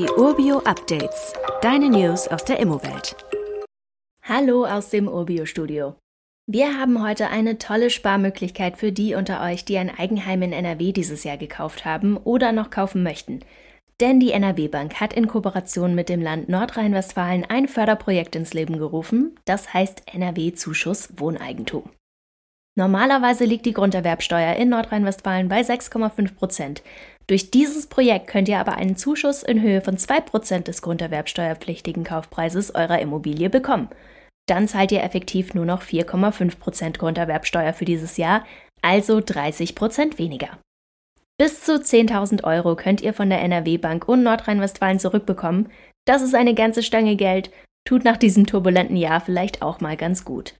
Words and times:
Die 0.00 0.08
Urbio 0.08 0.60
Updates. 0.60 1.34
Deine 1.60 1.90
News 1.90 2.26
aus 2.26 2.42
der 2.46 2.58
Immowelt. 2.58 3.14
Hallo 4.22 4.64
aus 4.64 4.88
dem 4.88 5.08
Urbio 5.08 5.44
Studio. 5.44 5.94
Wir 6.46 6.80
haben 6.80 7.02
heute 7.02 7.28
eine 7.28 7.58
tolle 7.58 7.90
Sparmöglichkeit 7.90 8.78
für 8.78 8.92
die 8.92 9.14
unter 9.14 9.42
euch, 9.42 9.66
die 9.66 9.76
ein 9.76 9.90
Eigenheim 9.90 10.40
in 10.40 10.54
NRW 10.54 10.92
dieses 10.92 11.22
Jahr 11.24 11.36
gekauft 11.36 11.84
haben 11.84 12.16
oder 12.16 12.52
noch 12.52 12.70
kaufen 12.70 13.02
möchten. 13.02 13.40
Denn 14.00 14.20
die 14.20 14.32
NRW 14.32 14.68
Bank 14.68 15.02
hat 15.02 15.12
in 15.12 15.26
Kooperation 15.26 15.94
mit 15.94 16.08
dem 16.08 16.22
Land 16.22 16.48
Nordrhein-Westfalen 16.48 17.44
ein 17.50 17.68
Förderprojekt 17.68 18.34
ins 18.36 18.54
Leben 18.54 18.78
gerufen, 18.78 19.38
das 19.44 19.74
heißt 19.74 20.04
NRW 20.14 20.54
Zuschuss 20.54 21.10
Wohneigentum. 21.18 21.90
Normalerweise 22.76 23.44
liegt 23.44 23.66
die 23.66 23.72
Grunderwerbsteuer 23.72 24.56
in 24.56 24.68
Nordrhein-Westfalen 24.68 25.48
bei 25.48 25.60
6,5 25.60 26.34
Prozent. 26.34 26.82
Durch 27.26 27.50
dieses 27.50 27.86
Projekt 27.86 28.28
könnt 28.28 28.48
ihr 28.48 28.58
aber 28.58 28.74
einen 28.74 28.96
Zuschuss 28.96 29.42
in 29.42 29.60
Höhe 29.60 29.80
von 29.80 29.98
2 29.98 30.20
Prozent 30.20 30.68
des 30.68 30.82
grunderwerbsteuerpflichtigen 30.82 32.04
Kaufpreises 32.04 32.74
eurer 32.74 33.00
Immobilie 33.00 33.50
bekommen. 33.50 33.88
Dann 34.48 34.66
zahlt 34.66 34.90
ihr 34.92 35.02
effektiv 35.02 35.54
nur 35.54 35.64
noch 35.64 35.82
4,5 35.82 36.58
Prozent 36.58 36.98
Grunderwerbsteuer 36.98 37.72
für 37.72 37.84
dieses 37.84 38.16
Jahr, 38.16 38.44
also 38.82 39.20
30 39.20 39.74
Prozent 39.74 40.18
weniger. 40.18 40.58
Bis 41.38 41.62
zu 41.62 41.76
10.000 41.76 42.44
Euro 42.44 42.76
könnt 42.76 43.00
ihr 43.00 43.14
von 43.14 43.30
der 43.30 43.40
NRW 43.42 43.78
Bank 43.78 44.08
und 44.08 44.22
Nordrhein-Westfalen 44.22 44.98
zurückbekommen. 44.98 45.70
Das 46.06 46.22
ist 46.22 46.34
eine 46.34 46.54
ganze 46.54 46.82
Stange 46.82 47.16
Geld, 47.16 47.50
tut 47.86 48.04
nach 48.04 48.16
diesem 48.16 48.46
turbulenten 48.46 48.96
Jahr 48.96 49.20
vielleicht 49.20 49.62
auch 49.62 49.80
mal 49.80 49.96
ganz 49.96 50.24
gut. 50.24 50.54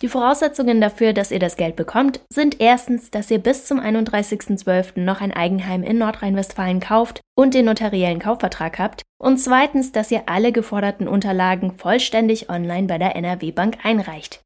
Die 0.00 0.08
Voraussetzungen 0.08 0.80
dafür, 0.80 1.12
dass 1.12 1.32
ihr 1.32 1.40
das 1.40 1.56
Geld 1.56 1.74
bekommt, 1.74 2.20
sind 2.32 2.60
erstens, 2.60 3.10
dass 3.10 3.32
ihr 3.32 3.40
bis 3.40 3.64
zum 3.64 3.80
31.12. 3.80 5.00
noch 5.00 5.20
ein 5.20 5.32
Eigenheim 5.32 5.82
in 5.82 5.98
Nordrhein-Westfalen 5.98 6.78
kauft 6.78 7.20
und 7.36 7.52
den 7.52 7.64
notariellen 7.64 8.20
Kaufvertrag 8.20 8.78
habt 8.78 9.02
und 9.20 9.38
zweitens, 9.38 9.90
dass 9.90 10.12
ihr 10.12 10.28
alle 10.28 10.52
geforderten 10.52 11.08
Unterlagen 11.08 11.72
vollständig 11.72 12.48
online 12.48 12.86
bei 12.86 12.98
der 12.98 13.16
NRW 13.16 13.50
Bank 13.50 13.78
einreicht. 13.82 14.40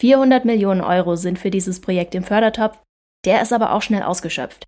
400 0.00 0.44
Millionen 0.44 0.82
Euro 0.82 1.16
sind 1.16 1.40
für 1.40 1.50
dieses 1.50 1.80
Projekt 1.80 2.14
im 2.14 2.22
Fördertopf, 2.22 2.78
der 3.24 3.42
ist 3.42 3.52
aber 3.52 3.72
auch 3.72 3.82
schnell 3.82 4.02
ausgeschöpft. 4.02 4.66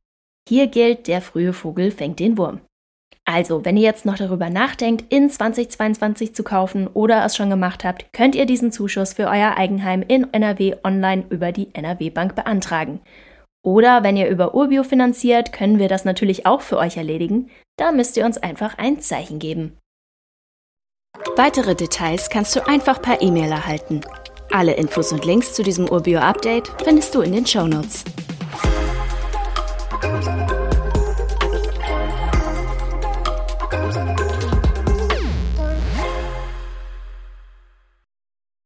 Hier 0.48 0.67
gilt, 0.67 1.07
der 1.07 1.23
frühe 1.23 1.53
Vogel 1.53 1.92
fängt 1.92 2.19
den 2.19 2.37
Wurm. 2.39 2.61
Also, 3.31 3.62
wenn 3.67 3.77
ihr 3.77 3.83
jetzt 3.83 4.07
noch 4.07 4.17
darüber 4.17 4.48
nachdenkt, 4.48 5.12
in 5.12 5.29
2022 5.29 6.34
zu 6.34 6.43
kaufen 6.43 6.87
oder 6.87 7.23
es 7.27 7.37
schon 7.37 7.51
gemacht 7.51 7.85
habt, 7.85 8.11
könnt 8.15 8.35
ihr 8.35 8.47
diesen 8.47 8.73
Zuschuss 8.73 9.12
für 9.12 9.27
euer 9.27 9.55
Eigenheim 9.59 10.03
in 10.03 10.33
NRW 10.33 10.77
online 10.83 11.27
über 11.29 11.53
die 11.53 11.69
NRW 11.75 12.09
Bank 12.09 12.35
beantragen. 12.35 13.01
Oder 13.62 14.03
wenn 14.03 14.17
ihr 14.17 14.31
über 14.31 14.55
Urbio 14.55 14.83
finanziert, 14.83 15.53
können 15.53 15.79
wir 15.79 15.89
das 15.89 16.07
natürlich 16.07 16.47
auch 16.47 16.62
für 16.62 16.79
euch 16.79 16.97
erledigen. 16.97 17.51
Da 17.77 17.93
müsst 17.93 18.17
ihr 18.17 18.25
uns 18.25 18.39
einfach 18.39 18.79
ein 18.79 18.98
Zeichen 19.01 19.39
geben. 19.39 19.77
Weitere 21.37 21.75
Details 21.75 22.31
kannst 22.31 22.57
du 22.57 22.67
einfach 22.67 23.03
per 23.03 23.20
E-Mail 23.20 23.53
erhalten. 23.53 24.01
Alle 24.51 24.73
Infos 24.73 25.13
und 25.13 25.27
Links 25.27 25.53
zu 25.53 25.63
diesem 25.63 25.87
Urbio-Update 25.87 26.73
findest 26.83 27.15
du 27.15 27.20
in 27.20 27.33
den 27.33 27.45
Show 27.45 27.67
Notes. 27.67 28.05